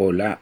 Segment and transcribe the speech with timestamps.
[0.00, 0.38] Hola,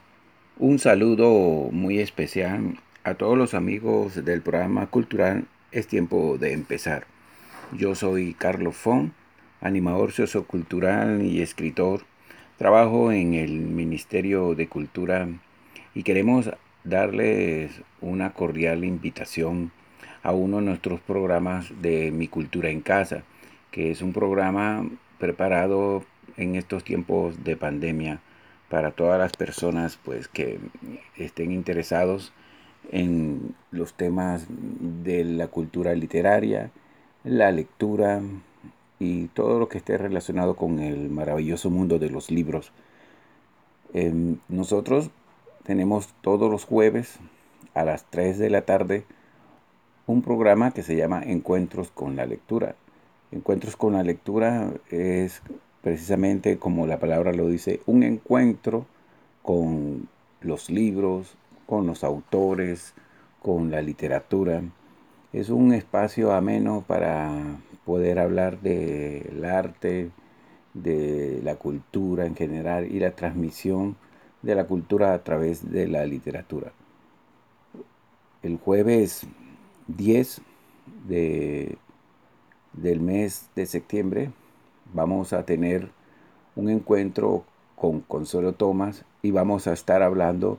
[0.58, 7.06] un saludo muy especial a todos los amigos del programa cultural Es tiempo de empezar.
[7.72, 9.14] Yo soy Carlos Fon,
[9.62, 12.02] animador sociocultural y escritor.
[12.58, 15.26] Trabajo en el Ministerio de Cultura
[15.94, 16.50] y queremos
[16.84, 19.72] darles una cordial invitación
[20.22, 23.22] a uno de nuestros programas de Mi Cultura en Casa,
[23.70, 24.86] que es un programa
[25.18, 26.04] preparado
[26.36, 28.20] en estos tiempos de pandemia
[28.68, 30.58] para todas las personas pues que
[31.16, 32.32] estén interesados
[32.90, 36.70] en los temas de la cultura literaria,
[37.24, 38.20] la lectura
[38.98, 42.72] y todo lo que esté relacionado con el maravilloso mundo de los libros.
[43.92, 45.10] Em, nosotros
[45.64, 47.18] tenemos todos los jueves
[47.74, 49.04] a las 3 de la tarde
[50.06, 52.76] un programa que se llama Encuentros con la Lectura.
[53.32, 55.42] Encuentros con la Lectura es
[55.86, 58.86] precisamente como la palabra lo dice, un encuentro
[59.40, 60.08] con
[60.40, 62.92] los libros, con los autores,
[63.40, 64.62] con la literatura.
[65.32, 67.30] Es un espacio ameno para
[67.84, 70.10] poder hablar del arte,
[70.74, 73.94] de la cultura en general y la transmisión
[74.42, 76.72] de la cultura a través de la literatura.
[78.42, 79.24] El jueves
[79.86, 80.40] 10
[81.06, 81.78] de,
[82.72, 84.32] del mes de septiembre
[84.92, 85.90] vamos a tener
[86.54, 87.44] un encuentro
[87.76, 90.58] con Consuelo Tomás y vamos a estar hablando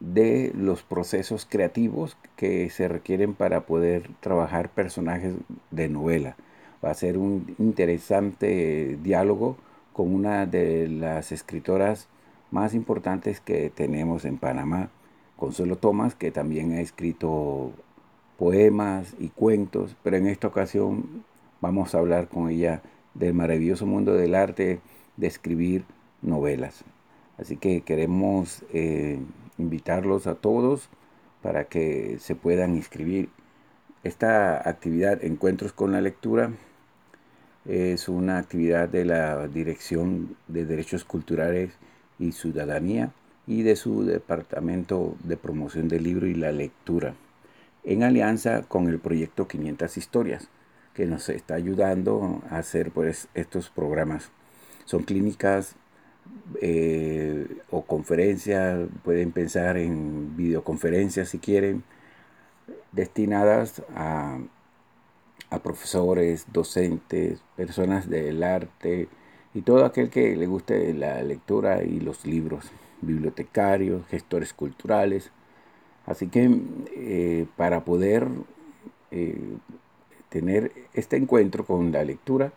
[0.00, 5.34] de los procesos creativos que se requieren para poder trabajar personajes
[5.70, 6.36] de novela.
[6.84, 9.56] Va a ser un interesante diálogo
[9.92, 12.08] con una de las escritoras
[12.50, 14.90] más importantes que tenemos en Panamá,
[15.36, 17.72] Consuelo Tomás, que también ha escrito
[18.38, 21.24] poemas y cuentos, pero en esta ocasión
[21.60, 22.82] vamos a hablar con ella
[23.18, 24.80] del maravilloso mundo del arte
[25.16, 25.84] de escribir
[26.22, 26.84] novelas.
[27.36, 29.20] Así que queremos eh,
[29.58, 30.88] invitarlos a todos
[31.42, 33.28] para que se puedan inscribir.
[34.04, 36.52] Esta actividad, Encuentros con la Lectura,
[37.64, 41.72] es una actividad de la Dirección de Derechos Culturales
[42.18, 43.10] y Ciudadanía
[43.46, 47.14] y de su Departamento de Promoción del Libro y la Lectura,
[47.84, 50.48] en alianza con el proyecto 500 Historias
[50.98, 54.32] que nos está ayudando a hacer pues, estos programas.
[54.84, 55.76] Son clínicas
[56.60, 61.84] eh, o conferencias, pueden pensar en videoconferencias si quieren,
[62.90, 64.40] destinadas a,
[65.50, 69.06] a profesores, docentes, personas del arte
[69.54, 72.72] y todo aquel que le guste la lectura y los libros,
[73.02, 75.30] bibliotecarios, gestores culturales.
[76.06, 76.50] Así que
[76.96, 78.26] eh, para poder
[79.12, 79.38] eh,
[80.28, 82.52] tener este encuentro con la lectura,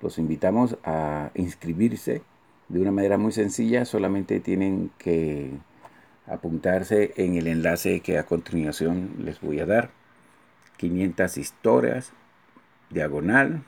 [0.00, 2.22] los invitamos a inscribirse
[2.68, 3.84] de una manera muy sencilla.
[3.84, 5.50] Solamente tienen que
[6.26, 9.90] apuntarse en el enlace que a continuación les voy a dar.
[10.78, 12.12] 500 historias,
[12.88, 13.62] diagonal,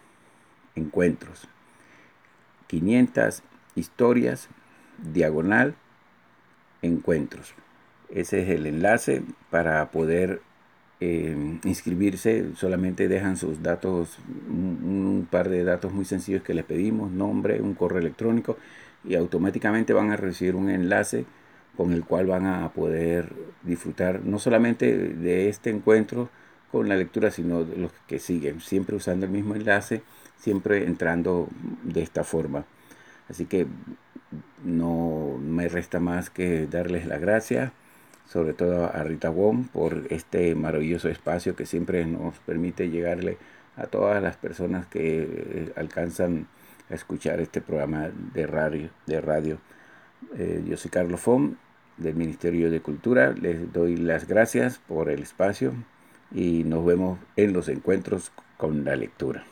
[0.74, 1.48] encuentros.
[2.68, 3.42] 500
[3.74, 4.48] historias,
[5.12, 5.74] diagonal,
[6.80, 7.54] encuentros.
[8.08, 10.40] Ese es el enlace para poder
[11.04, 14.18] eh, inscribirse, solamente dejan sus datos,
[14.48, 18.56] un, par de datos muy sencillos que les pedimos, nombre, un correo electrónico
[19.02, 21.24] y automáticamente van a recibir un enlace
[21.76, 23.32] con el cual van a poder
[23.64, 26.30] disfrutar no solamente de este encuentro
[26.70, 30.02] con la lectura, sino los que siguen, siempre usando el mismo enlace,
[30.38, 31.48] siempre entrando
[31.82, 32.64] de esta forma.
[33.28, 33.66] Así que
[34.64, 37.72] no me resta más que darles la gracia
[38.26, 43.38] sobre todo a Rita Wong por este maravilloso espacio que siempre nos permite llegarle
[43.76, 46.46] a todas las personas que eh, alcanzan
[46.90, 48.90] a escuchar este programa de radio.
[49.06, 49.58] De radio.
[50.36, 51.58] Eh, yo soy Carlos Fon
[51.96, 53.32] del Ministerio de Cultura.
[53.32, 55.72] Les doy las gracias por el espacio
[56.30, 59.44] y nos vemos en los encuentros con la lectura.